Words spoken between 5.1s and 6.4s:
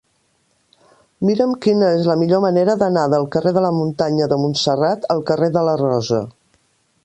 al carrer de la Rosa.